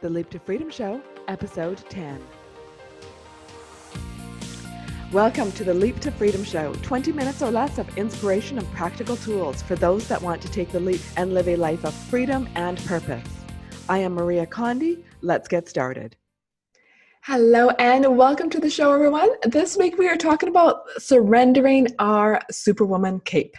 The 0.00 0.10
Leap 0.10 0.28
to 0.30 0.40
Freedom 0.40 0.70
Show, 0.70 1.00
Episode 1.28 1.78
10. 1.88 2.20
Welcome 5.12 5.52
to 5.52 5.64
the 5.64 5.72
Leap 5.72 6.00
to 6.00 6.10
Freedom 6.10 6.42
Show 6.42 6.74
20 6.82 7.12
minutes 7.12 7.42
or 7.42 7.52
less 7.52 7.78
of 7.78 7.96
inspiration 7.96 8.58
and 8.58 8.70
practical 8.72 9.16
tools 9.16 9.62
for 9.62 9.76
those 9.76 10.08
that 10.08 10.20
want 10.20 10.42
to 10.42 10.50
take 10.50 10.70
the 10.70 10.80
leap 10.80 11.00
and 11.16 11.32
live 11.32 11.48
a 11.48 11.54
life 11.56 11.84
of 11.84 11.94
freedom 11.94 12.48
and 12.56 12.78
purpose. 12.84 13.26
I 13.88 13.98
am 13.98 14.14
Maria 14.14 14.46
Condi. 14.46 15.04
Let's 15.22 15.46
get 15.46 15.68
started. 15.68 16.16
Hello 17.22 17.70
and 17.78 18.16
welcome 18.16 18.50
to 18.50 18.58
the 18.58 18.68
show, 18.68 18.92
everyone. 18.92 19.30
This 19.44 19.76
week 19.76 19.96
we 19.96 20.08
are 20.08 20.16
talking 20.16 20.48
about 20.48 20.82
surrendering 20.98 21.86
our 22.00 22.40
Superwoman 22.50 23.20
cape. 23.20 23.54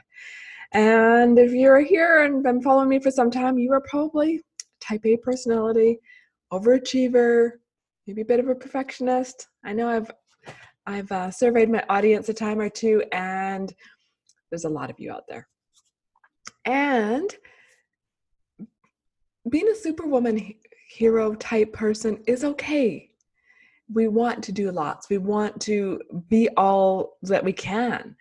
And 0.73 1.39
if 1.39 1.53
you're 1.53 1.79
here 1.79 2.23
and 2.23 2.43
been 2.43 2.61
following 2.61 2.89
me 2.89 2.99
for 2.99 3.09
some 3.09 3.31
time, 3.31 3.57
you 3.57 3.71
are 3.71 3.81
probably 3.89 4.43
type 4.81 5.05
A 5.05 5.17
personality, 5.17 5.99
overachiever, 6.59 7.51
maybe 8.07 8.21
a 8.21 8.25
bit 8.25 8.39
of 8.39 8.47
a 8.47 8.55
perfectionist. 8.55 9.47
I 9.63 9.73
know 9.73 9.89
I've 9.89 10.11
I've 10.87 11.11
uh, 11.11 11.31
surveyed 11.31 11.69
my 11.69 11.83
audience 11.89 12.29
a 12.29 12.33
time 12.33 12.59
or 12.59 12.69
two, 12.69 13.03
and 13.11 13.73
there's 14.49 14.65
a 14.65 14.69
lot 14.69 14.89
of 14.89 14.99
you 14.99 15.11
out 15.11 15.23
there. 15.27 15.47
And 16.65 17.33
being 19.49 19.67
a 19.67 19.75
superwoman 19.75 20.53
hero 20.89 21.33
type 21.35 21.73
person 21.73 22.23
is 22.27 22.43
okay. 22.43 23.09
We 23.91 24.07
want 24.07 24.43
to 24.43 24.51
do 24.51 24.71
lots. 24.71 25.09
We 25.09 25.17
want 25.17 25.59
to 25.61 25.99
be 26.29 26.49
all 26.57 27.17
that 27.23 27.43
we 27.43 27.53
can. 27.53 28.15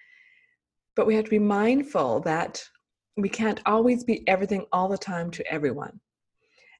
But 0.96 1.06
we 1.06 1.14
have 1.14 1.24
to 1.24 1.30
be 1.30 1.38
mindful 1.38 2.20
that 2.20 2.62
we 3.16 3.28
can't 3.28 3.60
always 3.66 4.04
be 4.04 4.26
everything 4.28 4.66
all 4.72 4.88
the 4.88 4.98
time 4.98 5.30
to 5.32 5.52
everyone 5.52 6.00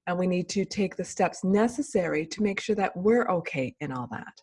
and 0.06 0.18
we 0.18 0.26
need 0.26 0.48
to 0.50 0.64
take 0.64 0.96
the 0.96 1.04
steps 1.04 1.44
necessary 1.44 2.26
to 2.26 2.42
make 2.42 2.60
sure 2.60 2.76
that 2.76 2.96
we're 2.96 3.26
okay 3.28 3.74
in 3.80 3.92
all 3.92 4.08
that. 4.10 4.40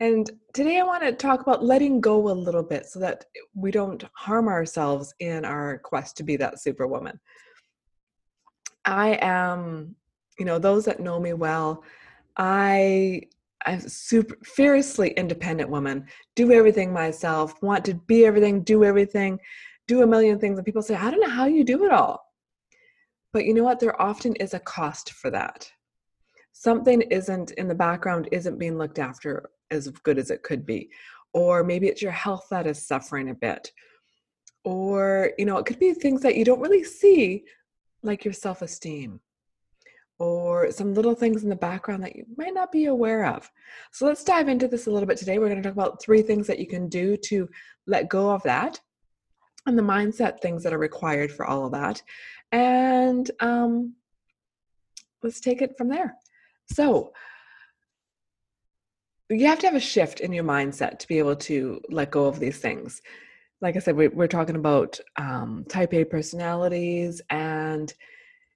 And 0.00 0.30
today 0.54 0.78
I 0.78 0.82
want 0.82 1.02
to 1.02 1.12
talk 1.12 1.42
about 1.42 1.62
letting 1.62 2.00
go 2.00 2.30
a 2.30 2.32
little 2.32 2.62
bit 2.62 2.86
so 2.86 2.98
that 3.00 3.26
we 3.54 3.70
don't 3.70 4.02
harm 4.14 4.48
ourselves 4.48 5.14
in 5.20 5.44
our 5.44 5.78
quest 5.78 6.16
to 6.16 6.22
be 6.22 6.36
that 6.36 6.60
superwoman. 6.60 7.20
I 8.86 9.18
am, 9.20 9.94
you 10.38 10.46
know, 10.46 10.58
those 10.58 10.86
that 10.86 11.00
know 11.00 11.20
me 11.20 11.34
well, 11.34 11.84
I 12.36 13.22
I'm 13.66 13.80
super 13.80 14.38
fiercely 14.42 15.10
independent 15.10 15.68
woman, 15.68 16.06
do 16.34 16.50
everything 16.50 16.94
myself, 16.94 17.60
want 17.62 17.84
to 17.84 17.94
be 17.94 18.24
everything, 18.24 18.62
do 18.62 18.84
everything, 18.84 19.38
do 19.86 20.02
a 20.02 20.06
million 20.06 20.38
things. 20.38 20.56
And 20.56 20.64
people 20.64 20.80
say, 20.80 20.94
I 20.94 21.10
don't 21.10 21.20
know 21.20 21.28
how 21.28 21.44
you 21.44 21.62
do 21.62 21.84
it 21.84 21.92
all. 21.92 22.29
But 23.32 23.44
you 23.44 23.54
know 23.54 23.64
what? 23.64 23.80
There 23.80 24.00
often 24.00 24.34
is 24.36 24.54
a 24.54 24.60
cost 24.60 25.12
for 25.12 25.30
that. 25.30 25.70
Something 26.52 27.02
isn't 27.02 27.52
in 27.52 27.68
the 27.68 27.74
background, 27.74 28.28
isn't 28.32 28.58
being 28.58 28.76
looked 28.76 28.98
after 28.98 29.50
as 29.70 29.88
good 29.88 30.18
as 30.18 30.30
it 30.30 30.42
could 30.42 30.66
be. 30.66 30.90
Or 31.32 31.62
maybe 31.62 31.86
it's 31.86 32.02
your 32.02 32.12
health 32.12 32.46
that 32.50 32.66
is 32.66 32.86
suffering 32.86 33.30
a 33.30 33.34
bit. 33.34 33.70
Or, 34.64 35.30
you 35.38 35.44
know, 35.44 35.58
it 35.58 35.66
could 35.66 35.78
be 35.78 35.94
things 35.94 36.22
that 36.22 36.36
you 36.36 36.44
don't 36.44 36.60
really 36.60 36.84
see, 36.84 37.44
like 38.02 38.24
your 38.24 38.34
self 38.34 38.62
esteem 38.62 39.20
or 40.20 40.70
some 40.70 40.92
little 40.92 41.14
things 41.14 41.42
in 41.42 41.48
the 41.48 41.56
background 41.56 42.04
that 42.04 42.14
you 42.14 42.26
might 42.36 42.52
not 42.52 42.70
be 42.70 42.84
aware 42.84 43.24
of. 43.24 43.50
So 43.90 44.04
let's 44.04 44.22
dive 44.22 44.48
into 44.48 44.68
this 44.68 44.86
a 44.86 44.90
little 44.90 45.06
bit 45.06 45.16
today. 45.16 45.38
We're 45.38 45.48
going 45.48 45.62
to 45.62 45.68
talk 45.68 45.72
about 45.72 46.02
three 46.02 46.20
things 46.20 46.46
that 46.46 46.58
you 46.58 46.66
can 46.66 46.88
do 46.88 47.16
to 47.16 47.48
let 47.86 48.10
go 48.10 48.30
of 48.30 48.42
that 48.42 48.78
and 49.66 49.78
the 49.78 49.82
mindset 49.82 50.40
things 50.40 50.62
that 50.62 50.74
are 50.74 50.78
required 50.78 51.32
for 51.32 51.46
all 51.46 51.64
of 51.64 51.72
that 51.72 52.02
and 52.52 53.30
um, 53.40 53.94
let's 55.22 55.40
take 55.40 55.62
it 55.62 55.76
from 55.76 55.88
there. 55.88 56.16
So, 56.72 57.12
you 59.28 59.46
have 59.46 59.60
to 59.60 59.66
have 59.66 59.76
a 59.76 59.80
shift 59.80 60.20
in 60.20 60.32
your 60.32 60.44
mindset 60.44 60.98
to 60.98 61.08
be 61.08 61.18
able 61.18 61.36
to 61.36 61.80
let 61.88 62.10
go 62.10 62.26
of 62.26 62.40
these 62.40 62.58
things. 62.58 63.00
Like 63.60 63.76
I 63.76 63.78
said, 63.78 63.94
we, 63.94 64.06
are 64.06 64.28
talking 64.28 64.56
about 64.56 64.98
um, 65.16 65.64
type 65.68 65.94
A 65.94 66.04
personalities, 66.04 67.20
and 67.30 67.92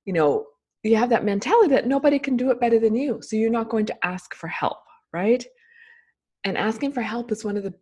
you 0.04 0.12
know, 0.12 0.47
you 0.83 0.97
have 0.97 1.10
that 1.10 1.25
mentality 1.25 1.69
that 1.69 1.87
nobody 1.87 2.19
can 2.19 2.37
do 2.37 2.50
it 2.50 2.60
better 2.60 2.78
than 2.78 2.94
you. 2.94 3.21
So 3.22 3.37
you're 3.37 3.50
not 3.50 3.69
going 3.69 3.87
to 3.87 4.06
ask 4.06 4.34
for 4.34 4.49
help, 4.49 4.78
right? 5.12 5.44
And 6.44 6.59
asking 6.59 6.93
for 6.93 7.03
help 7.03 7.33
is 7.33 7.44
one 7.44 7.56
of 7.56 7.62
the, 7.62 7.75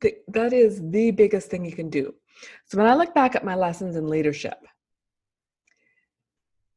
the 0.00 0.14
that 0.28 0.52
is 0.52 0.80
the 0.90 1.10
biggest 1.10 1.50
thing 1.50 1.64
you 1.64 1.72
can 1.72 1.90
do. 1.90 2.14
So 2.66 2.78
when 2.78 2.86
I 2.86 2.94
look 2.94 3.14
back 3.14 3.34
at 3.36 3.44
my 3.44 3.54
lessons 3.54 3.96
in 3.96 4.08
leadership, 4.08 4.58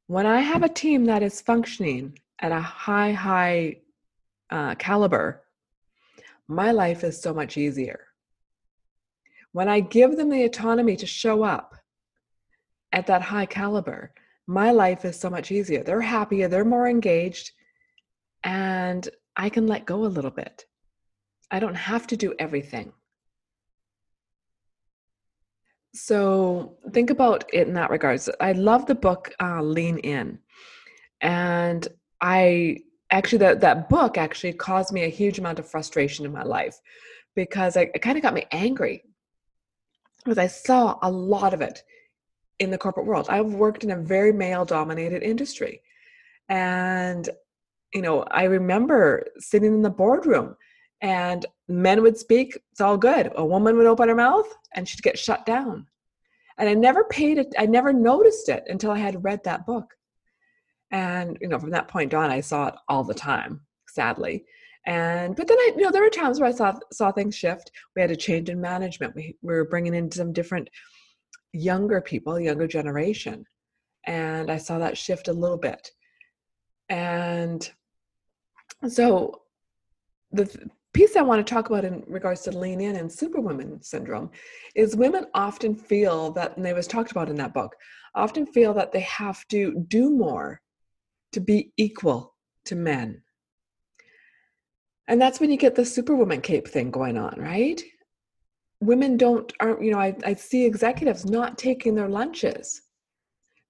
when 0.07 0.25
I 0.25 0.41
have 0.41 0.63
a 0.63 0.69
team 0.69 1.05
that 1.05 1.23
is 1.23 1.41
functioning 1.41 2.19
at 2.39 2.51
a 2.51 2.59
high, 2.59 3.13
high 3.13 3.77
uh, 4.49 4.75
caliber, 4.75 5.43
my 6.47 6.71
life 6.71 7.03
is 7.03 7.21
so 7.21 7.33
much 7.33 7.57
easier. 7.57 8.07
When 9.53 9.69
I 9.69 9.79
give 9.79 10.17
them 10.17 10.29
the 10.29 10.43
autonomy 10.43 10.95
to 10.97 11.05
show 11.05 11.43
up 11.43 11.75
at 12.91 13.07
that 13.07 13.21
high 13.21 13.45
caliber, 13.45 14.13
my 14.45 14.71
life 14.71 15.05
is 15.05 15.19
so 15.19 15.29
much 15.29 15.51
easier. 15.51 15.83
They're 15.83 16.01
happier, 16.01 16.47
they're 16.47 16.65
more 16.65 16.87
engaged, 16.87 17.51
and 18.43 19.07
I 19.37 19.49
can 19.49 19.67
let 19.67 19.85
go 19.85 20.05
a 20.05 20.07
little 20.07 20.31
bit. 20.31 20.65
I 21.49 21.59
don't 21.59 21.75
have 21.75 22.07
to 22.07 22.17
do 22.17 22.33
everything. 22.39 22.91
So 25.93 26.77
think 26.91 27.09
about 27.09 27.45
it 27.53 27.67
in 27.67 27.73
that 27.75 27.91
regards. 27.91 28.29
I 28.39 28.53
love 28.53 28.85
the 28.87 28.95
book 28.95 29.33
uh, 29.39 29.61
Lean 29.61 29.99
In, 29.99 30.39
and 31.21 31.87
I 32.19 32.79
actually 33.11 33.37
that 33.39 33.61
that 33.61 33.89
book 33.89 34.17
actually 34.17 34.53
caused 34.53 34.91
me 34.91 35.03
a 35.03 35.09
huge 35.09 35.37
amount 35.37 35.59
of 35.59 35.69
frustration 35.69 36.25
in 36.25 36.31
my 36.31 36.41
life 36.41 36.79
because 37.35 37.77
I, 37.77 37.91
it 37.93 38.01
kind 38.01 38.17
of 38.17 38.23
got 38.23 38.33
me 38.33 38.45
angry 38.51 39.03
because 40.23 40.39
I 40.39 40.47
saw 40.47 40.97
a 41.03 41.11
lot 41.11 41.53
of 41.53 41.61
it 41.61 41.83
in 42.59 42.71
the 42.71 42.77
corporate 42.77 43.05
world. 43.05 43.27
I've 43.29 43.53
worked 43.53 43.83
in 43.83 43.91
a 43.91 43.97
very 43.97 44.33
male 44.33 44.65
dominated 44.65 45.21
industry, 45.21 45.81
and 46.49 47.29
you 47.93 48.01
know 48.01 48.23
I 48.23 48.45
remember 48.45 49.27
sitting 49.37 49.75
in 49.75 49.81
the 49.83 49.91
boardroom 49.91 50.55
and 51.01 51.45
men 51.67 52.01
would 52.01 52.17
speak 52.17 52.57
it's 52.71 52.81
all 52.81 52.97
good. 52.97 53.31
A 53.35 53.45
woman 53.45 53.77
would 53.77 53.85
open 53.85 54.09
her 54.09 54.15
mouth 54.15 54.47
and 54.75 54.87
she'd 54.87 55.03
get 55.03 55.19
shut 55.19 55.45
down. 55.45 55.87
And 56.57 56.69
i 56.69 56.73
never 56.73 57.03
paid 57.05 57.37
it 57.37 57.53
i 57.57 57.65
never 57.65 57.91
noticed 57.91 58.49
it 58.49 58.63
until 58.67 58.91
i 58.91 58.97
had 58.97 59.23
read 59.23 59.43
that 59.43 59.65
book. 59.65 59.93
And 60.91 61.37
you 61.41 61.47
know 61.47 61.59
from 61.59 61.71
that 61.71 61.87
point 61.87 62.13
on 62.13 62.29
i 62.29 62.41
saw 62.41 62.67
it 62.67 62.75
all 62.87 63.03
the 63.03 63.13
time 63.13 63.61
sadly. 63.89 64.45
And 64.85 65.35
but 65.35 65.47
then 65.47 65.57
i 65.57 65.71
you 65.75 65.83
know 65.83 65.91
there 65.91 66.03
were 66.03 66.09
times 66.09 66.39
where 66.39 66.49
i 66.49 66.53
saw 66.53 66.77
saw 66.91 67.11
things 67.11 67.35
shift. 67.35 67.71
We 67.95 68.01
had 68.01 68.11
a 68.11 68.15
change 68.15 68.49
in 68.49 68.59
management. 68.59 69.15
We, 69.15 69.37
we 69.41 69.53
were 69.53 69.65
bringing 69.65 69.93
in 69.93 70.11
some 70.11 70.33
different 70.33 70.69
younger 71.53 72.01
people 72.01 72.39
younger 72.39 72.67
generation. 72.67 73.45
And 74.05 74.51
i 74.51 74.57
saw 74.57 74.79
that 74.79 74.97
shift 74.97 75.27
a 75.27 75.33
little 75.33 75.57
bit. 75.57 75.91
And 76.89 77.67
so 78.87 79.41
the 80.31 80.69
piece 80.93 81.15
I 81.15 81.21
want 81.21 81.45
to 81.45 81.53
talk 81.53 81.69
about 81.69 81.85
in 81.85 82.03
regards 82.07 82.41
to 82.41 82.57
lean 82.57 82.79
in 82.79 82.95
and 82.95 83.11
superwoman 83.11 83.81
syndrome 83.81 84.29
is 84.75 84.95
women 84.95 85.25
often 85.33 85.75
feel 85.75 86.31
that, 86.33 86.55
and 86.55 86.65
it 86.65 86.75
was 86.75 86.87
talked 86.87 87.11
about 87.11 87.29
in 87.29 87.35
that 87.37 87.53
book, 87.53 87.75
often 88.15 88.45
feel 88.45 88.73
that 88.75 88.91
they 88.91 89.01
have 89.01 89.45
to 89.47 89.83
do 89.87 90.09
more 90.09 90.61
to 91.31 91.39
be 91.39 91.73
equal 91.77 92.35
to 92.65 92.75
men. 92.75 93.21
And 95.07 95.19
that's 95.19 95.39
when 95.39 95.49
you 95.49 95.57
get 95.57 95.75
the 95.75 95.83
superwoman 95.83 96.41
cape 96.41 96.67
thing 96.67 96.91
going 96.91 97.17
on, 97.17 97.35
right? 97.37 97.81
Women 98.79 99.17
don't, 99.17 99.51
aren't, 99.59 99.83
you 99.83 99.91
know, 99.91 99.99
I, 99.99 100.15
I 100.25 100.33
see 100.35 100.63
executives 100.65 101.25
not 101.25 101.57
taking 101.57 101.95
their 101.95 102.09
lunches 102.09 102.81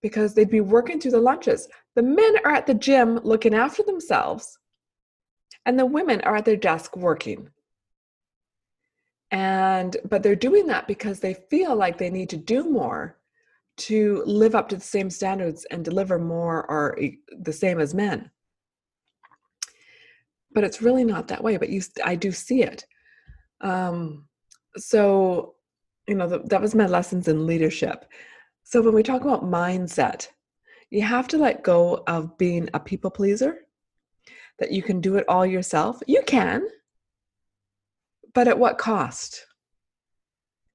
because 0.01 0.33
they'd 0.33 0.49
be 0.49 0.61
working 0.61 0.99
through 0.99 1.11
the 1.11 1.21
lunches. 1.21 1.67
The 1.95 2.03
men 2.03 2.35
are 2.43 2.51
at 2.51 2.67
the 2.67 2.73
gym 2.73 3.17
looking 3.23 3.55
after 3.55 3.81
themselves 3.83 4.59
and 5.65 5.79
the 5.79 5.85
women 5.85 6.21
are 6.21 6.35
at 6.35 6.45
their 6.45 6.57
desk 6.57 6.95
working. 6.95 7.49
And 9.31 9.97
but 10.05 10.21
they're 10.21 10.35
doing 10.35 10.67
that 10.67 10.87
because 10.87 11.19
they 11.19 11.33
feel 11.33 11.75
like 11.75 11.97
they 11.97 12.09
need 12.09 12.29
to 12.29 12.37
do 12.37 12.69
more 12.69 13.17
to 13.75 14.23
live 14.25 14.53
up 14.53 14.69
to 14.69 14.75
the 14.75 14.81
same 14.81 15.09
standards 15.09 15.65
and 15.71 15.83
deliver 15.83 16.19
more 16.19 16.69
or 16.69 16.99
the 17.39 17.53
same 17.53 17.79
as 17.79 17.95
men. 17.95 18.29
But 20.53 20.63
it's 20.63 20.83
really 20.83 21.03
not 21.03 21.27
that 21.29 21.43
way 21.43 21.57
but 21.57 21.69
you 21.69 21.81
i 22.05 22.15
do 22.15 22.31
see 22.31 22.61
it. 22.61 22.85
Um, 23.61 24.27
so 24.77 25.55
you 26.07 26.15
know 26.15 26.27
the, 26.27 26.39
that 26.45 26.61
was 26.61 26.75
my 26.75 26.85
lessons 26.85 27.27
in 27.27 27.47
leadership. 27.47 28.05
So 28.63 28.81
when 28.81 28.93
we 28.93 29.03
talk 29.03 29.21
about 29.21 29.43
mindset 29.43 30.27
you 30.93 31.01
have 31.01 31.27
to 31.27 31.39
let 31.39 31.63
go 31.63 32.03
of 32.05 32.37
being 32.37 32.69
a 32.75 32.79
people 32.79 33.09
pleaser 33.09 33.57
that 34.59 34.71
you 34.71 34.81
can 34.81 35.01
do 35.01 35.15
it 35.15 35.25
all 35.27 35.45
yourself. 35.45 36.01
You 36.07 36.21
can, 36.25 36.67
but 38.33 38.47
at 38.47 38.59
what 38.59 38.77
cost? 38.77 39.45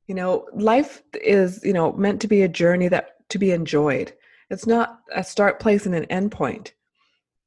You 0.07 0.15
know, 0.15 0.47
life 0.55 1.03
is, 1.15 1.61
you 1.65 1.73
know, 1.73 1.93
meant 1.93 2.21
to 2.23 2.29
be 2.29 2.43
a 2.43 2.49
journey 2.49 2.89
that 2.89 3.29
to 3.31 3.39
be 3.39 3.51
enjoyed. 3.51 4.13
It's 4.51 4.67
not 4.67 5.01
a 5.15 5.23
start 5.23 5.61
place 5.61 5.85
and 5.85 5.95
an 5.95 6.07
end 6.07 6.33
point. 6.33 6.73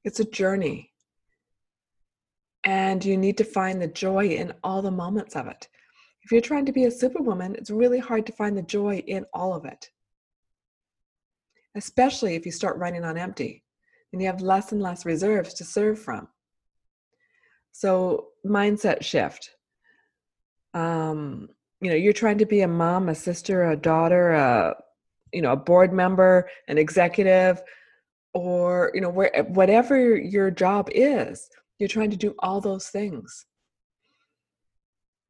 It's 0.04 0.19
a 0.19 0.25
journey. 0.25 0.92
And 2.63 3.04
you 3.04 3.18
need 3.18 3.38
to 3.39 3.44
find 3.44 3.81
the 3.81 3.88
joy 3.88 4.27
in 4.27 4.54
all 4.63 4.84
the 4.84 4.92
moments 4.92 5.36
of 5.36 5.48
it. 5.48 5.68
If 6.24 6.31
you're 6.31 6.42
trying 6.42 6.68
to 6.68 6.72
be 6.72 6.86
a 6.86 6.92
superwoman, 6.92 7.56
it's 7.56 7.72
really 7.72 7.98
hard 7.98 8.27
to 8.27 8.34
find 8.34 8.56
the 8.56 8.62
joy 8.62 9.04
in 9.07 9.25
all 9.34 9.56
of 9.56 9.66
it. 9.66 9.89
Especially 11.74 12.36
if 12.36 12.45
you 12.45 12.51
start 12.51 12.77
running 12.77 13.04
on 13.04 13.18
empty 13.18 13.63
and 14.12 14.22
you 14.22 14.28
have 14.28 14.42
less 14.42 14.72
and 14.72 14.81
less 14.81 15.06
reserves 15.06 15.54
to 15.56 15.63
serve 15.63 16.00
from. 16.00 16.28
So, 17.72 18.28
mindset 18.46 19.04
shift. 19.04 19.52
Um, 20.74 21.50
you 21.81 21.90
know, 21.90 21.96
you're 21.96 22.13
trying 22.13 22.38
to 22.40 22.46
be 22.46 22.62
a 22.62 22.68
mom, 22.68 23.10
a 23.10 23.16
sister, 23.16 23.72
a 23.72 23.75
daughter, 23.75 24.31
a 24.31 24.75
you 25.34 25.42
know, 25.42 25.54
a 25.54 25.58
board 25.58 25.94
member, 25.94 26.50
an 26.68 26.78
executive, 26.78 27.62
or 28.34 28.92
you 28.94 29.02
know, 29.02 29.10
where 29.10 29.46
whatever 29.50 30.16
your 30.16 30.52
job 30.52 30.90
is, 30.92 31.50
you're 31.80 31.90
trying 31.90 32.12
to 32.12 32.18
do 32.18 32.36
all 32.40 32.62
those 32.62 32.88
things. 32.88 33.46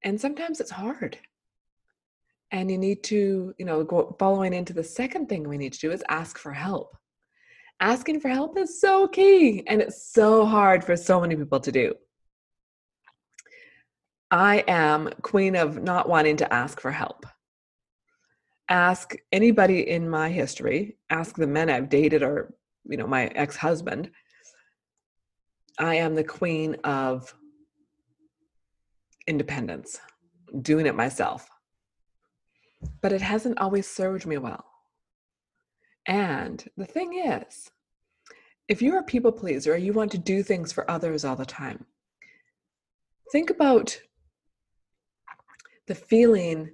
And 0.04 0.20
sometimes 0.20 0.60
it's 0.60 0.72
hard. 0.72 1.18
And 2.52 2.70
you 2.70 2.78
need 2.78 3.04
to, 3.06 3.54
you 3.58 3.66
know, 3.66 3.84
go 3.84 4.16
following 4.20 4.54
into 4.54 4.74
the 4.74 4.84
second 4.84 5.30
thing 5.30 5.48
we 5.48 5.58
need 5.58 5.74
to 5.74 5.80
do 5.80 5.92
is 5.92 6.04
ask 6.10 6.38
for 6.38 6.52
help. 6.52 6.98
Asking 7.82 8.20
for 8.20 8.30
help 8.30 8.60
is 8.60 8.80
so 8.80 9.08
key 9.08 9.64
and 9.66 9.82
it's 9.82 10.14
so 10.14 10.46
hard 10.46 10.84
for 10.84 10.96
so 10.96 11.20
many 11.20 11.36
people 11.36 11.60
to 11.60 11.72
do. 11.72 11.96
I 14.30 14.64
am 14.68 15.10
queen 15.24 15.56
of 15.56 15.82
not 15.82 16.08
wanting 16.08 16.38
to 16.38 16.54
ask 16.54 16.80
for 16.80 16.92
help. 16.92 17.26
Ask 18.70 19.16
anybody 19.32 19.90
in 19.90 20.08
my 20.08 20.30
history, 20.30 20.98
ask 21.10 21.36
the 21.36 21.48
men 21.48 21.72
I've 21.72 21.90
dated 21.90 22.22
or, 22.22 22.54
you 22.86 22.98
know, 22.98 23.08
my 23.08 23.26
ex-husband. 23.26 24.12
I 25.80 25.96
am 25.96 26.14
the 26.14 26.24
queen 26.24 26.76
of 26.84 27.34
independence, 29.26 30.00
doing 30.62 30.86
it 30.86 30.96
myself. 30.96 31.50
But 33.02 33.12
it 33.12 33.22
hasn't 33.22 33.58
always 33.58 33.88
served 33.88 34.28
me 34.28 34.38
well. 34.38 34.71
And 36.08 36.64
the 36.78 36.86
thing 36.86 37.14
is, 37.14 37.72
if 38.68 38.82
you're 38.82 39.00
a 39.00 39.04
people 39.04 39.32
pleaser, 39.32 39.78
you 39.78 39.94
want 39.94 40.12
to 40.12 40.18
do 40.18 40.44
things 40.44 40.72
for 40.72 40.90
others 40.90 41.26
all 41.26 41.36
the 41.36 41.46
time, 41.46 41.86
think 43.32 43.50
about 43.50 44.00
the 45.88 45.96
feeling 45.96 46.72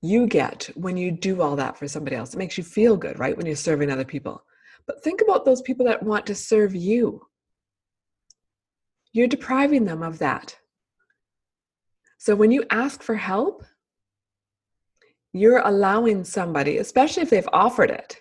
you 0.00 0.26
get 0.26 0.70
when 0.74 0.96
you 0.96 1.10
do 1.10 1.42
all 1.42 1.56
that 1.56 1.76
for 1.76 1.88
somebody 1.88 2.16
else. 2.16 2.34
It 2.34 2.38
makes 2.38 2.56
you 2.56 2.64
feel 2.64 2.96
good, 2.96 3.18
right? 3.18 3.36
When 3.36 3.46
you're 3.46 3.56
serving 3.56 3.90
other 3.90 4.04
people. 4.04 4.42
But 4.86 5.02
think 5.02 5.20
about 5.20 5.44
those 5.44 5.62
people 5.62 5.84
that 5.86 6.02
want 6.02 6.26
to 6.26 6.34
serve 6.34 6.74
you. 6.74 7.26
You're 9.12 9.26
depriving 9.26 9.84
them 9.84 10.02
of 10.02 10.18
that. 10.18 10.56
So 12.18 12.34
when 12.34 12.50
you 12.50 12.64
ask 12.70 13.02
for 13.02 13.14
help, 13.14 13.64
you're 15.32 15.62
allowing 15.64 16.24
somebody, 16.24 16.78
especially 16.78 17.22
if 17.22 17.30
they've 17.30 17.48
offered 17.52 17.90
it, 17.90 18.20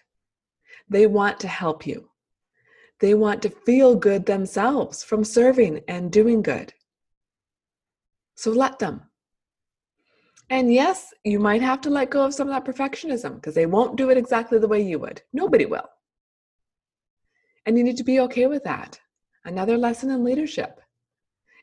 they 0.90 1.08
want 1.08 1.40
to 1.42 1.48
help 1.48 1.86
you. 1.86 2.10
They 3.00 3.14
want 3.14 3.42
to 3.44 3.50
feel 3.50 3.96
good 3.96 4.26
themselves 4.26 5.04
from 5.04 5.24
serving 5.24 5.82
and 5.88 6.12
doing 6.12 6.42
good. 6.42 6.74
So 8.36 8.52
let 8.52 8.80
them. 8.80 9.02
And 10.50 10.74
yes, 10.74 11.14
you 11.24 11.40
might 11.40 11.62
have 11.62 11.82
to 11.82 11.90
let 11.90 12.10
go 12.10 12.26
of 12.26 12.34
some 12.34 12.50
of 12.50 12.54
that 12.54 12.66
perfectionism 12.66 13.36
because 13.36 13.54
they 13.54 13.66
won't 13.66 13.98
do 13.98 14.10
it 14.10 14.18
exactly 14.18 14.60
the 14.60 14.68
way 14.68 14.82
you 14.82 14.98
would. 15.00 15.22
Nobody 15.34 15.66
will. 15.66 15.90
And 17.66 17.78
you 17.78 17.84
need 17.84 17.98
to 17.98 18.04
be 18.04 18.22
okay 18.22 18.48
with 18.48 18.64
that. 18.64 19.00
Another 19.44 19.78
lesson 19.78 20.10
in 20.10 20.24
leadership. 20.24 20.80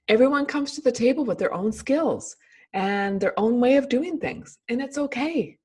Everyone 0.06 0.44
comes 0.44 0.72
to 0.72 0.82
the 0.82 0.92
table 0.92 1.24
with 1.24 1.38
their 1.38 1.54
own 1.54 1.72
skills 1.72 2.36
and 2.74 3.18
their 3.18 3.38
own 3.40 3.58
way 3.60 3.76
of 3.76 3.88
doing 3.88 4.18
things, 4.18 4.58
and 4.68 4.82
it's 4.82 4.98
okay. 4.98 5.56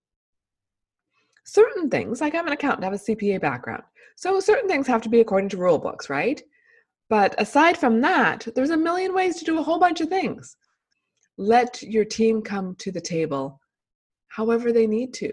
Certain 1.44 1.90
things, 1.90 2.22
like 2.22 2.34
I'm 2.34 2.48
an 2.48 2.54
accountant, 2.54 2.84
I 2.84 2.88
have 2.88 2.94
a 2.94 2.98
CPA 3.04 3.42
background. 3.42 3.84
So 4.16 4.40
certain 4.40 4.70
things 4.70 4.88
have 4.88 5.02
to 5.02 5.10
be 5.10 5.20
according 5.20 5.50
to 5.50 5.58
rule 5.58 5.80
books, 5.80 6.10
right? 6.10 6.42
But 7.10 7.36
aside 7.38 7.78
from 7.78 8.00
that, 8.02 8.48
there's 8.56 8.70
a 8.70 8.78
million 8.78 9.14
ways 9.14 9.38
to 9.38 9.46
do 9.46 9.60
a 9.60 9.64
whole 9.64 9.80
bunch 9.80 10.00
of 10.00 10.08
things 10.08 10.56
let 11.40 11.82
your 11.82 12.04
team 12.04 12.42
come 12.42 12.76
to 12.76 12.92
the 12.92 13.00
table 13.00 13.62
however 14.28 14.74
they 14.74 14.86
need 14.86 15.14
to 15.14 15.32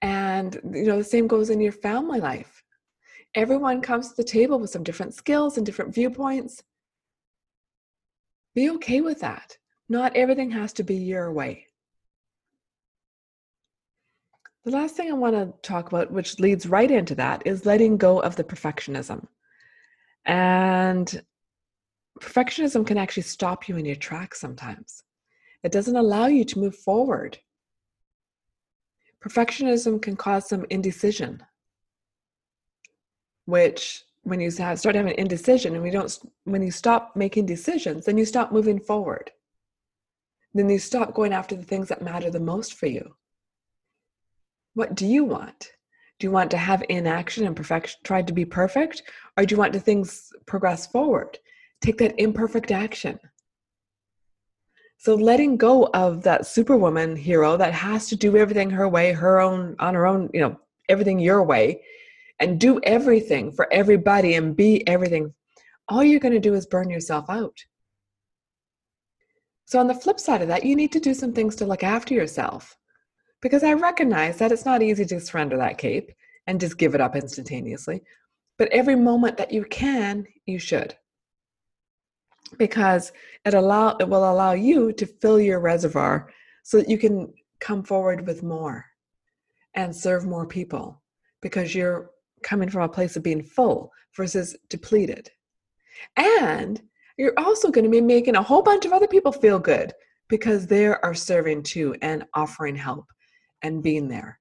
and 0.00 0.58
you 0.72 0.86
know 0.86 0.96
the 0.96 1.04
same 1.04 1.26
goes 1.26 1.50
in 1.50 1.60
your 1.60 1.70
family 1.70 2.20
life 2.20 2.62
everyone 3.34 3.82
comes 3.82 4.08
to 4.08 4.14
the 4.16 4.24
table 4.24 4.58
with 4.58 4.70
some 4.70 4.82
different 4.82 5.12
skills 5.12 5.58
and 5.58 5.66
different 5.66 5.94
viewpoints 5.94 6.62
be 8.60 8.70
okay 8.70 9.00
with 9.00 9.20
that 9.20 9.56
not 9.88 10.16
everything 10.16 10.50
has 10.50 10.72
to 10.72 10.82
be 10.82 10.96
your 10.96 11.32
way 11.32 11.54
the 14.64 14.70
last 14.78 14.96
thing 14.96 15.08
i 15.10 15.14
want 15.24 15.34
to 15.34 15.68
talk 15.68 15.88
about 15.88 16.10
which 16.10 16.38
leads 16.40 16.66
right 16.66 16.90
into 16.90 17.14
that 17.14 17.42
is 17.44 17.66
letting 17.66 17.96
go 17.96 18.20
of 18.20 18.36
the 18.36 18.44
perfectionism 18.52 19.26
and 20.24 21.22
perfectionism 22.20 22.86
can 22.86 22.98
actually 22.98 23.22
stop 23.22 23.68
you 23.68 23.76
in 23.76 23.84
your 23.84 23.96
tracks 23.96 24.40
sometimes. 24.40 25.02
It 25.62 25.72
doesn't 25.72 25.96
allow 25.96 26.26
you 26.26 26.44
to 26.44 26.58
move 26.58 26.76
forward. 26.76 27.38
Perfectionism 29.22 30.00
can 30.00 30.16
cause 30.16 30.48
some 30.48 30.64
indecision, 30.70 31.42
which 33.46 34.04
when 34.28 34.40
you 34.40 34.50
start 34.50 34.84
having 34.84 35.14
indecision 35.16 35.74
and 35.74 35.82
we 35.82 35.90
don't 35.90 36.18
when 36.44 36.62
you 36.62 36.70
stop 36.70 37.16
making 37.16 37.46
decisions 37.46 38.04
then 38.04 38.18
you 38.18 38.24
stop 38.24 38.52
moving 38.52 38.78
forward. 38.78 39.30
Then 40.54 40.68
you 40.68 40.78
stop 40.78 41.14
going 41.14 41.32
after 41.32 41.54
the 41.54 41.64
things 41.64 41.88
that 41.88 42.02
matter 42.02 42.30
the 42.30 42.40
most 42.40 42.74
for 42.74 42.86
you. 42.86 43.14
What 44.74 44.94
do 44.94 45.06
you 45.06 45.24
want? 45.24 45.72
Do 46.18 46.26
you 46.26 46.30
want 46.30 46.50
to 46.50 46.56
have 46.56 46.82
inaction 46.88 47.46
and 47.46 47.54
perfection 47.54 48.00
try 48.02 48.22
to 48.22 48.32
be 48.32 48.44
perfect 48.44 49.02
or 49.36 49.44
do 49.44 49.54
you 49.54 49.58
want 49.58 49.72
to 49.74 49.80
things 49.80 50.32
progress 50.46 50.86
forward? 50.86 51.38
Take 51.80 51.98
that 51.98 52.18
imperfect 52.18 52.70
action. 52.70 53.18
So 54.96 55.14
letting 55.14 55.56
go 55.56 55.84
of 55.94 56.22
that 56.24 56.44
superwoman 56.44 57.14
hero 57.14 57.56
that 57.56 57.72
has 57.72 58.08
to 58.08 58.16
do 58.16 58.36
everything 58.36 58.70
her 58.70 58.88
way, 58.88 59.12
her 59.12 59.40
own 59.40 59.76
on 59.78 59.94
her 59.94 60.06
own, 60.06 60.28
you 60.34 60.40
know, 60.40 60.58
everything 60.88 61.20
your 61.20 61.44
way 61.44 61.82
and 62.40 62.60
do 62.60 62.80
everything 62.82 63.52
for 63.52 63.72
everybody 63.72 64.34
and 64.34 64.56
be 64.56 64.86
everything. 64.86 65.34
All 65.88 66.04
you're 66.04 66.20
going 66.20 66.34
to 66.34 66.40
do 66.40 66.54
is 66.54 66.66
burn 66.66 66.90
yourself 66.90 67.28
out. 67.28 67.56
So 69.66 69.78
on 69.78 69.86
the 69.86 69.94
flip 69.94 70.20
side 70.20 70.42
of 70.42 70.48
that, 70.48 70.64
you 70.64 70.76
need 70.76 70.92
to 70.92 71.00
do 71.00 71.14
some 71.14 71.32
things 71.32 71.56
to 71.56 71.66
look 71.66 71.82
after 71.82 72.14
yourself. 72.14 72.76
Because 73.40 73.62
I 73.62 73.72
recognize 73.74 74.38
that 74.38 74.52
it's 74.52 74.64
not 74.64 74.82
easy 74.82 75.04
to 75.06 75.20
surrender 75.20 75.56
that 75.58 75.78
cape 75.78 76.10
and 76.46 76.60
just 76.60 76.78
give 76.78 76.94
it 76.94 77.00
up 77.00 77.14
instantaneously. 77.14 78.02
But 78.56 78.68
every 78.70 78.96
moment 78.96 79.36
that 79.36 79.52
you 79.52 79.64
can, 79.64 80.26
you 80.46 80.58
should 80.58 80.96
because 82.56 83.12
it 83.44 83.54
allow 83.54 83.96
it 83.98 84.08
will 84.08 84.30
allow 84.30 84.52
you 84.52 84.92
to 84.92 85.06
fill 85.06 85.40
your 85.40 85.60
reservoir 85.60 86.30
so 86.62 86.78
that 86.78 86.88
you 86.88 86.96
can 86.96 87.32
come 87.60 87.82
forward 87.82 88.26
with 88.26 88.42
more 88.42 88.86
and 89.74 89.94
serve 89.94 90.24
more 90.24 90.46
people 90.46 91.02
because 91.42 91.74
you're 91.74 92.10
coming 92.42 92.68
from 92.68 92.82
a 92.82 92.88
place 92.88 93.16
of 93.16 93.22
being 93.22 93.42
full 93.42 93.92
versus 94.16 94.56
depleted. 94.68 95.30
And 96.16 96.80
you're 97.16 97.38
also 97.38 97.70
going 97.70 97.84
to 97.84 97.90
be 97.90 98.00
making 98.00 98.36
a 98.36 98.42
whole 98.42 98.62
bunch 98.62 98.84
of 98.86 98.92
other 98.92 99.08
people 99.08 99.32
feel 99.32 99.58
good 99.58 99.92
because 100.28 100.66
they 100.66 100.86
are 100.86 101.14
serving 101.14 101.62
too 101.62 101.94
and 102.02 102.24
offering 102.34 102.76
help 102.76 103.06
and 103.62 103.82
being 103.82 104.08
there. 104.08 104.38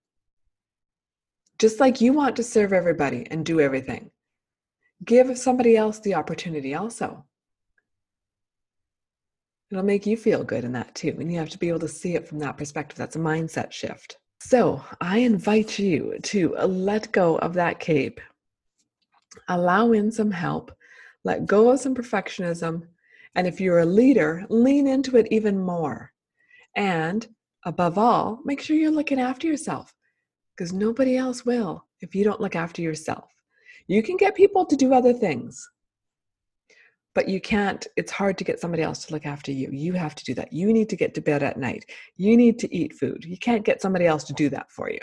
Just 1.58 1.80
like 1.80 2.02
you 2.02 2.14
want 2.14 2.36
to 2.36 2.44
serve 2.44 2.72
everybody 2.72 3.26
and 3.32 3.46
do 3.46 3.60
everything, 3.60 4.12
give 5.04 5.36
somebody 5.38 5.76
else 5.76 6.00
the 6.00 6.14
opportunity 6.14 6.76
also. 6.76 7.26
It'll 9.72 9.84
make 9.84 10.06
you 10.06 10.16
feel 10.16 10.44
good 10.44 10.64
in 10.64 10.72
that 10.74 10.94
too. 10.96 11.16
And 11.20 11.32
you 11.32 11.40
have 11.40 11.50
to 11.50 11.58
be 11.58 11.68
able 11.68 11.80
to 11.80 11.88
see 11.88 12.16
it 12.16 12.28
from 12.28 12.40
that 12.40 12.58
perspective. 12.58 12.98
That's 12.98 13.16
a 13.16 13.20
mindset 13.20 13.72
shift. 13.72 14.18
So 14.40 14.84
I 15.02 15.20
invite 15.20 15.80
you 15.80 16.18
to 16.24 16.58
uh, 16.58 16.68
let 16.68 17.12
go 17.12 17.38
of 17.40 17.54
that 17.56 17.80
cape, 17.80 18.22
allow 19.48 19.92
in 19.92 20.12
some 20.12 20.32
help, 20.32 20.72
let 21.24 21.46
go 21.46 21.72
of 21.72 21.80
some 21.80 21.96
perfectionism. 21.96 22.88
And 23.36 23.48
if 23.48 23.60
you're 23.60 23.80
a 23.80 23.86
leader, 23.86 24.46
lean 24.50 24.88
into 24.88 25.18
it 25.18 25.28
even 25.32 25.60
more. 25.60 26.14
And 26.76 27.28
above 27.66 27.98
all, 27.98 28.40
make 28.46 28.62
sure 28.62 28.76
you're 28.76 28.92
looking 28.92 29.20
after 29.20 29.48
yourself 29.48 29.94
because 30.56 30.74
nobody 30.74 31.18
else 31.18 31.46
will 31.46 31.86
if 32.02 32.16
you 32.16 32.24
don't 32.24 32.42
look 32.42 32.56
after 32.56 32.82
yourself. 32.82 33.30
You 33.88 34.04
can 34.04 34.18
get 34.18 34.36
people 34.36 34.66
to 34.66 34.76
do 34.76 34.94
other 34.94 35.14
things, 35.14 35.68
but 37.18 37.28
you 37.28 37.42
can't 37.42 37.88
it's 37.96 38.12
hard 38.12 38.38
to 38.38 38.44
get 38.44 38.60
somebody 38.60 38.84
else 38.84 39.04
to 39.04 39.12
look 39.12 39.26
after 39.26 39.52
you 39.52 39.70
you 39.72 39.94
have 39.94 40.14
to 40.14 40.24
do 40.24 40.36
that 40.36 40.54
you 40.54 40.72
need 40.72 40.88
to 40.88 40.96
get 40.96 41.16
to 41.16 41.20
bed 41.20 41.42
at 41.42 41.58
night 41.58 41.84
you 42.16 42.38
need 42.38 42.60
to 42.60 42.72
eat 42.72 42.94
food 42.94 43.26
you 43.26 43.40
can't 43.40 43.66
get 43.66 43.82
somebody 43.82 44.06
else 44.06 44.24
to 44.24 44.34
do 44.34 44.50
that 44.50 44.70
for 44.72 44.88
you 44.92 45.00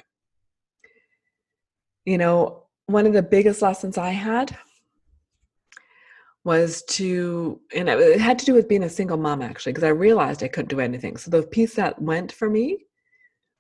you 2.05 2.17
know 2.17 2.63
one 2.87 3.05
of 3.05 3.13
the 3.13 3.23
biggest 3.37 3.63
lessons 3.63 3.99
I 3.99 4.11
had 4.11 4.57
was 6.45 6.83
to, 6.83 7.59
and 7.75 7.89
it 7.89 8.21
had 8.21 8.39
to 8.39 8.45
do 8.45 8.53
with 8.53 8.69
being 8.69 8.83
a 8.83 8.89
single 8.91 9.17
mom 9.17 9.41
actually, 9.41 9.73
because 9.73 9.85
I 9.85 9.89
realized 9.89 10.43
I 10.43 10.49
couldn't 10.49 10.69
do 10.69 10.81
anything. 10.81 11.17
So 11.17 11.31
the 11.31 11.43
piece 11.43 11.75
that 11.77 12.01
went 12.01 12.31
for 12.31 12.51
me 12.51 12.85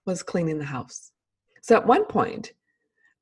was 0.04 0.22
cleaning 0.22 0.58
the 0.58 0.66
house. 0.66 1.10
So 1.62 1.74
at 1.74 1.86
one 1.86 2.04
point, 2.04 2.52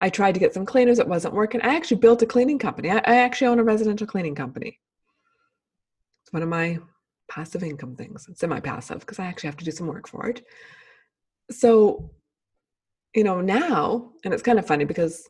I 0.00 0.10
tried 0.10 0.34
to 0.34 0.40
get 0.40 0.52
some 0.52 0.66
cleaners, 0.66 0.98
it 0.98 1.06
wasn't 1.06 1.34
working. 1.34 1.62
I 1.62 1.76
actually 1.76 2.00
built 2.00 2.22
a 2.22 2.26
cleaning 2.26 2.58
company. 2.58 2.90
I, 2.90 2.96
I 2.96 3.16
actually 3.18 3.46
own 3.46 3.60
a 3.60 3.64
residential 3.64 4.08
cleaning 4.08 4.34
company. 4.34 4.80
One 6.32 6.42
of 6.42 6.48
my 6.48 6.78
passive 7.28 7.62
income 7.62 7.96
things, 7.96 8.28
semi 8.34 8.60
passive, 8.60 9.00
because 9.00 9.18
I 9.18 9.26
actually 9.26 9.48
have 9.48 9.56
to 9.58 9.64
do 9.64 9.70
some 9.70 9.86
work 9.86 10.06
for 10.06 10.28
it. 10.28 10.44
So, 11.50 12.10
you 13.14 13.24
know, 13.24 13.40
now, 13.40 14.12
and 14.24 14.34
it's 14.34 14.42
kind 14.42 14.58
of 14.58 14.66
funny 14.66 14.84
because, 14.84 15.28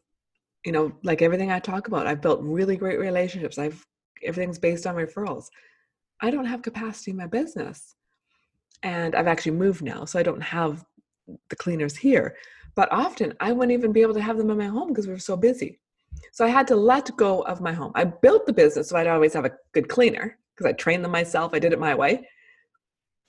you 0.64 0.72
know, 0.72 0.92
like 1.04 1.22
everything 1.22 1.52
I 1.52 1.60
talk 1.60 1.86
about, 1.86 2.06
I've 2.06 2.22
built 2.22 2.40
really 2.42 2.76
great 2.76 2.98
relationships. 2.98 3.58
I've 3.58 3.84
everything's 4.24 4.58
based 4.58 4.86
on 4.86 4.94
referrals. 4.94 5.46
I 6.20 6.30
don't 6.30 6.44
have 6.44 6.62
capacity 6.62 7.10
in 7.10 7.16
my 7.16 7.26
business. 7.26 7.94
And 8.84 9.14
I've 9.14 9.26
actually 9.26 9.52
moved 9.52 9.82
now, 9.82 10.04
so 10.04 10.18
I 10.18 10.22
don't 10.22 10.40
have 10.40 10.84
the 11.50 11.56
cleaners 11.56 11.96
here. 11.96 12.36
But 12.74 12.90
often 12.90 13.34
I 13.40 13.52
wouldn't 13.52 13.76
even 13.76 13.92
be 13.92 14.02
able 14.02 14.14
to 14.14 14.22
have 14.22 14.38
them 14.38 14.50
in 14.50 14.58
my 14.58 14.66
home 14.66 14.88
because 14.88 15.06
we 15.06 15.12
were 15.12 15.18
so 15.18 15.36
busy. 15.36 15.80
So 16.32 16.44
I 16.44 16.48
had 16.48 16.66
to 16.68 16.76
let 16.76 17.16
go 17.16 17.42
of 17.42 17.60
my 17.60 17.72
home. 17.72 17.92
I 17.94 18.04
built 18.04 18.46
the 18.46 18.52
business 18.52 18.88
so 18.88 18.96
I'd 18.96 19.06
always 19.06 19.34
have 19.34 19.44
a 19.44 19.56
good 19.72 19.88
cleaner 19.88 20.38
because 20.56 20.68
I 20.68 20.72
trained 20.72 21.04
them 21.04 21.10
myself. 21.12 21.52
I 21.54 21.58
did 21.58 21.72
it 21.72 21.78
my 21.80 21.94
way. 21.94 22.28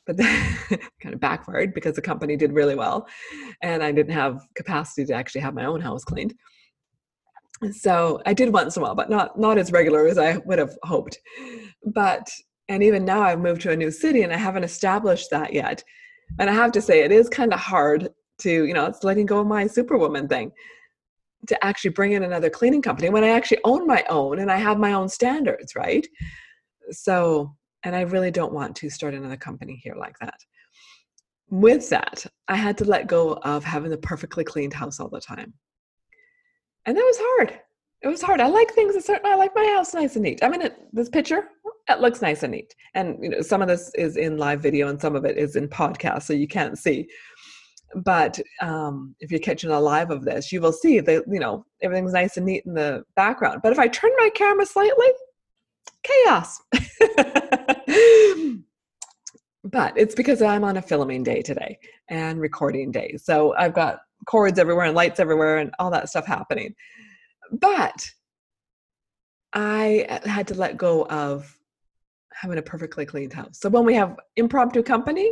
But 0.06 0.18
kind 1.02 1.14
of 1.14 1.20
backfired 1.20 1.74
because 1.74 1.96
the 1.96 2.02
company 2.02 2.36
did 2.36 2.52
really 2.52 2.76
well 2.76 3.08
and 3.62 3.82
I 3.82 3.92
didn't 3.92 4.14
have 4.14 4.42
capacity 4.56 5.06
to 5.06 5.14
actually 5.14 5.42
have 5.42 5.54
my 5.54 5.66
own 5.66 5.80
house 5.80 6.04
cleaned. 6.04 6.34
So 7.72 8.22
I 8.26 8.34
did 8.34 8.52
once 8.52 8.76
in 8.76 8.82
a 8.82 8.86
while, 8.86 8.96
but 8.96 9.10
not 9.10 9.40
not 9.40 9.58
as 9.58 9.72
regular 9.72 10.06
as 10.08 10.18
I 10.18 10.38
would 10.38 10.60
have 10.60 10.78
hoped. 10.84 11.18
But 11.86 12.30
and 12.68 12.84
even 12.84 13.06
now 13.06 13.22
I've 13.22 13.40
moved 13.40 13.62
to 13.62 13.72
a 13.72 13.76
new 13.76 13.92
city 13.92 14.24
and 14.24 14.34
I 14.34 14.38
haven't 14.38 14.66
established 14.66 15.30
that 15.32 15.54
yet. 15.54 15.84
And 16.40 16.50
I 16.50 16.54
have 16.54 16.72
to 16.74 16.82
say 16.82 17.00
it 17.00 17.12
is 17.12 17.30
kind 17.30 17.54
of 17.54 17.60
hard 17.60 18.10
to, 18.40 18.66
you 18.66 18.74
know, 18.74 18.86
it's 18.86 19.04
letting 19.04 19.26
go 19.26 19.40
of 19.40 19.48
my 19.48 19.68
superwoman 19.68 20.28
thing 20.28 20.52
to 21.48 21.66
actually 21.66 21.92
bring 21.92 22.14
in 22.14 22.24
another 22.24 22.50
cleaning 22.50 22.82
company 22.82 23.10
when 23.10 23.24
I 23.24 23.30
actually 23.30 23.60
own 23.64 23.86
my 23.86 24.04
own 24.10 24.40
and 24.40 24.52
I 24.52 24.58
have 24.58 24.80
my 24.80 24.94
own 24.94 25.10
standards, 25.10 25.76
right? 25.76 26.08
So, 26.92 27.56
and 27.84 27.96
I 27.96 28.02
really 28.02 28.32
don't 28.32 28.54
want 28.54 28.76
to 28.78 28.90
start 28.90 29.14
another 29.14 29.38
company 29.38 29.80
here 29.84 29.96
like 29.96 30.18
that. 30.20 30.40
With 31.50 31.90
that, 31.90 32.26
I 32.48 32.56
had 32.56 32.78
to 32.80 32.86
let 32.86 33.08
go 33.08 33.34
of 33.44 33.64
having 33.64 33.92
the 33.92 33.98
perfectly 33.98 34.44
cleaned 34.44 34.74
house 34.74 35.00
all 35.00 35.10
the 35.10 35.22
time. 35.22 35.54
And 36.86 36.98
that 36.98 37.02
was 37.02 37.18
hard. 37.20 37.60
It 38.02 38.08
was 38.08 38.22
hard. 38.22 38.42
I 38.42 38.48
like 38.48 38.72
things 38.72 38.96
a 38.96 39.02
certain 39.02 39.26
I 39.26 39.36
like 39.36 39.56
my 39.56 39.66
house 39.76 39.94
nice 39.94 40.16
and 40.16 40.24
neat. 40.24 40.44
I 40.44 40.50
mean, 40.50 40.62
it, 40.62 40.78
this 40.92 41.10
picture, 41.10 41.50
it 41.90 42.00
looks 42.02 42.22
nice 42.22 42.44
and 42.44 42.52
neat. 42.52 42.74
And 42.96 43.18
you 43.22 43.30
know, 43.30 43.42
some 43.42 43.62
of 43.62 43.68
this 43.68 43.92
is 43.96 44.18
in 44.18 44.38
live 44.38 44.62
video 44.62 44.90
and 44.90 45.00
some 45.00 45.16
of 45.16 45.24
it 45.26 45.38
is 45.38 45.56
in 45.56 45.70
podcast, 45.70 46.24
so 46.24 46.34
you 46.34 46.48
can't 46.48 46.78
see 46.78 47.08
but 47.96 48.40
um, 48.62 49.16
if 49.20 49.32
you're 49.32 49.40
catching 49.40 49.70
a 49.70 49.80
live 49.80 50.12
of 50.12 50.26
this, 50.26 50.52
you 50.52 50.62
will 50.62 50.74
see 50.74 51.00
that 51.00 51.24
you 51.28 51.40
know 51.40 51.66
everything's 51.82 52.14
nice 52.14 52.38
and 52.38 52.46
neat 52.46 52.66
in 52.66 52.74
the 52.74 53.04
background. 53.16 53.62
But 53.62 53.72
if 53.72 53.80
I 53.80 53.88
turn 53.88 54.12
my 54.18 54.30
camera 54.34 54.66
slightly, 54.66 55.08
chaos. 56.04 56.62
but 59.64 59.98
it's 59.98 60.16
because 60.16 60.42
I'm 60.42 60.64
on 60.64 60.78
a 60.78 60.82
filming 60.82 61.24
day 61.24 61.42
today 61.42 61.78
and 62.10 62.40
recording 62.40 62.92
day, 62.92 63.18
so 63.18 63.56
I've 63.56 63.74
got 63.74 64.00
cords 64.26 64.60
everywhere 64.60 64.86
and 64.86 64.96
lights 64.96 65.20
everywhere 65.20 65.58
and 65.58 65.72
all 65.80 65.92
that 65.92 66.10
stuff 66.10 66.26
happening. 66.26 66.74
But 67.52 68.10
I 69.54 70.20
had 70.26 70.48
to 70.48 70.56
let 70.56 70.78
go 70.78 71.06
of 71.06 71.58
having 72.34 72.58
a 72.58 72.62
perfectly 72.62 73.06
cleaned 73.06 73.34
house. 73.34 73.60
So 73.60 73.70
when 73.70 73.86
we 73.86 73.94
have 73.94 74.20
impromptu 74.36 74.82
company, 74.82 75.32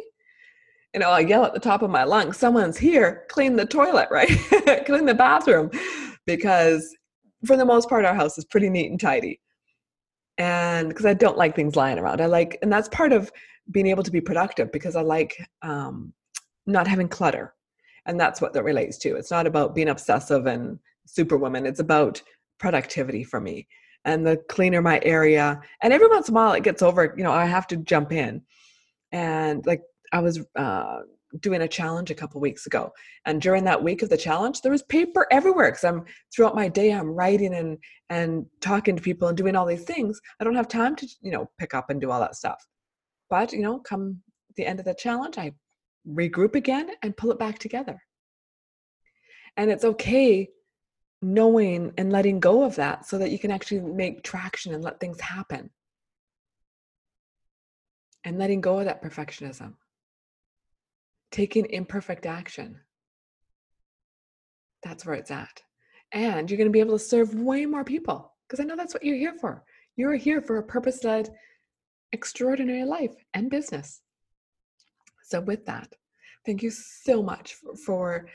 you 0.94 1.00
know, 1.00 1.10
I 1.10 1.22
yell 1.22 1.46
at 1.46 1.54
the 1.54 1.60
top 1.60 1.82
of 1.82 1.90
my 1.90 2.04
lungs, 2.04 2.38
someone's 2.38 2.78
here, 2.78 3.26
clean 3.30 3.56
the 3.56 3.66
toilet, 3.66 4.10
right? 4.12 4.30
clean 4.86 5.06
the 5.06 5.16
bathroom. 5.16 5.72
Because 6.26 6.96
for 7.46 7.58
the 7.58 7.66
most 7.66 7.90
part, 7.90 8.06
our 8.06 8.14
house 8.14 8.38
is 8.38 8.46
pretty 8.46 8.70
neat 8.70 8.92
and 8.92 9.00
tidy. 9.00 9.40
And 10.42 10.90
because 10.90 11.06
I 11.06 11.14
don't 11.14 11.38
like 11.38 11.56
things 11.56 11.76
lying 11.76 12.00
around, 12.00 12.20
I 12.20 12.26
like, 12.26 12.58
and 12.64 12.74
that's 12.74 12.90
part 12.90 13.14
of 13.14 13.32
being 13.70 13.86
able 13.86 14.02
to 14.02 14.10
be 14.10 14.20
productive 14.20 14.72
because 14.72 14.96
I 14.96 15.02
like 15.02 15.38
um, 15.62 16.14
not 16.66 16.88
having 16.88 17.08
clutter. 17.08 17.54
And 18.08 18.20
that's 18.20 18.42
what 18.42 18.52
that 18.54 18.64
relates 18.64 18.98
to. 19.00 19.16
It's 19.18 19.30
not 19.30 19.46
about 19.46 19.76
being 19.76 19.90
obsessive 19.90 20.48
and 20.48 20.80
superwoman, 21.06 21.68
it's 21.68 21.80
about 21.80 22.24
productivity 22.58 23.24
for 23.24 23.40
me. 23.40 23.68
And 24.04 24.26
the 24.26 24.38
cleaner 24.50 24.82
my 24.82 25.00
area, 25.04 25.62
and 25.84 25.94
every 25.94 26.08
once 26.08 26.28
in 26.28 26.34
a 26.34 26.36
while 26.36 26.54
it 26.54 26.64
gets 26.64 26.82
over, 26.82 27.14
you 27.16 27.24
know, 27.24 27.32
I 27.32 27.46
have 27.46 27.68
to 27.68 27.78
jump 27.78 28.12
in. 28.12 28.42
And 29.12 29.64
like 29.68 29.84
I 30.12 30.22
was 30.22 30.40
uh, 30.56 31.02
doing 31.40 31.62
a 31.62 31.68
challenge 31.68 32.12
a 32.12 32.16
couple 32.16 32.42
weeks 32.42 32.66
ago, 32.66 32.92
and 33.26 33.42
during 33.42 33.64
that 33.66 33.84
week 33.84 34.02
of 34.02 34.10
the 34.10 34.18
challenge, 34.18 34.62
there 34.62 34.72
was 34.72 34.84
paper 34.84 35.28
everywhere 35.32 35.72
because 35.72 35.84
I'm 35.84 36.04
throughout 36.34 36.56
my 36.56 36.68
day 36.68 36.92
I'm 36.92 37.10
writing 37.10 37.54
and 37.54 37.78
and 38.10 38.46
talking 38.60 38.96
to 38.96 39.02
people 39.02 39.28
and 39.28 39.38
doing 39.38 39.56
all 39.56 39.66
these 39.66 39.84
things. 39.84 40.20
I 40.40 40.44
don't 40.44 40.56
have 40.56 40.68
time 40.68 40.96
to 40.98 41.08
you 41.22 41.32
know 41.32 41.50
pick 41.58 41.74
up 41.74 41.90
and 41.90 42.02
do 42.02 42.12
all 42.12 42.20
that 42.20 42.36
stuff. 42.36 42.66
But 43.30 43.54
you 43.54 43.62
know, 43.62 43.80
come 43.80 44.22
the 44.56 44.66
end 44.66 44.80
of 44.80 44.86
the 44.86 44.94
challenge, 44.94 45.38
I 45.38 45.54
regroup 46.08 46.56
again 46.56 46.90
and 47.02 47.16
pull 47.16 47.32
it 47.32 47.40
back 47.40 47.60
together. 47.60 48.02
And 49.58 49.70
it's 49.70 49.86
okay 49.86 50.50
knowing 51.22 51.94
and 51.98 52.12
letting 52.12 52.40
go 52.40 52.64
of 52.64 52.76
that 52.76 53.06
so 53.06 53.18
that 53.20 53.32
you 53.32 53.38
can 53.38 53.52
actually 53.52 53.82
make 53.82 54.24
traction 54.24 54.74
and 54.74 54.84
let 54.84 55.00
things 55.00 55.20
happen. 55.20 55.70
And 58.24 58.38
letting 58.38 58.62
go 58.62 58.80
of 58.80 58.86
that 58.86 59.04
perfectionism 59.04 59.74
taking 61.32 61.66
imperfect 61.70 62.26
action. 62.26 62.80
That's 64.84 65.06
where 65.06 65.16
it's 65.16 65.32
at. 65.32 65.62
And 66.12 66.50
you're 66.50 66.58
going 66.58 66.68
to 66.68 66.74
be 66.74 66.80
able 66.80 66.98
to 66.98 67.04
serve 67.04 67.34
way 67.36 67.66
more 67.66 67.84
people 67.84 68.34
because 68.48 68.60
I 68.60 68.68
know 68.68 68.76
that's 68.76 68.94
what 68.94 69.04
you're 69.04 69.16
here 69.16 69.36
for. 69.40 69.64
You're 69.96 70.16
here 70.16 70.42
for 70.42 70.58
a 70.58 70.64
purpose 70.64 71.04
led, 71.04 71.30
extraordinary 72.12 72.84
life 72.84 73.14
and 73.34 73.50
business. 73.50 74.02
So, 75.24 75.40
with 75.40 75.66
that, 75.66 75.94
thank 76.46 76.62
you 76.62 76.72
so 76.72 77.24
much 77.24 77.54
for, 77.54 77.76
for 77.78 78.28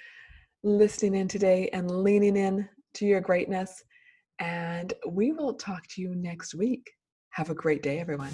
listening 0.62 1.20
in 1.20 1.28
today 1.28 1.68
and 1.72 1.90
leaning 1.90 2.36
in 2.36 2.68
to 2.94 3.06
your 3.06 3.20
greatness. 3.20 3.84
And 4.38 4.94
we 5.06 5.32
will 5.32 5.54
talk 5.54 5.86
to 5.90 6.00
you 6.00 6.14
next 6.14 6.54
week. 6.54 6.90
Have 7.30 7.50
a 7.50 7.54
great 7.54 7.82
day, 7.82 7.98
everyone. 7.98 8.32